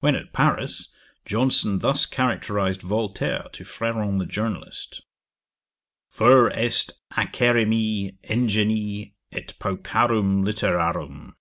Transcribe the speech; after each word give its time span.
When 0.00 0.16
at 0.16 0.32
Paris, 0.32 0.92
Johnson 1.24 1.78
thus 1.78 2.04
characterised 2.04 2.82
Voltaire 2.82 3.46
to 3.52 3.62
Freron 3.62 4.16
the 4.18 4.26
Journalist: 4.26 5.02
'_Vir 6.16 6.50
est 6.52 6.90
acerrimi 7.12 8.18
ingenii 8.24 9.12
et 9.30 9.54
paucarum 9.60 10.44
literarum! 10.44 11.36